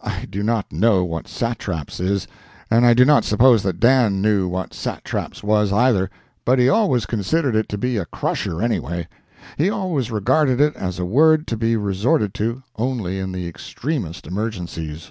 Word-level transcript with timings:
I 0.00 0.26
do 0.26 0.44
not 0.44 0.72
know 0.72 1.04
what 1.04 1.26
satraps 1.26 1.98
is, 1.98 2.28
and 2.70 2.86
I 2.86 2.94
do 2.94 3.04
not 3.04 3.24
suppose 3.24 3.64
that 3.64 3.80
Dan 3.80 4.22
knew 4.22 4.46
what 4.46 4.72
satraps 4.72 5.42
was, 5.42 5.72
either, 5.72 6.08
but 6.44 6.60
he 6.60 6.68
always 6.68 7.04
considered 7.04 7.56
it 7.56 7.68
to 7.70 7.76
be 7.76 7.96
a 7.96 8.04
crusher, 8.06 8.62
anyway. 8.62 9.08
He 9.58 9.68
always 9.68 10.12
regarded 10.12 10.60
it 10.60 10.76
as 10.76 11.00
a 11.00 11.04
word 11.04 11.48
to 11.48 11.56
be 11.56 11.76
resorted 11.76 12.32
to 12.34 12.62
only 12.76 13.18
in 13.18 13.32
the 13.32 13.48
extremest 13.48 14.28
emergencies. 14.28 15.10